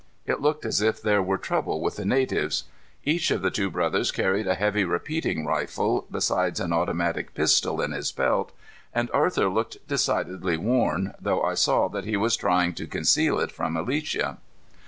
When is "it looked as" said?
0.25-0.81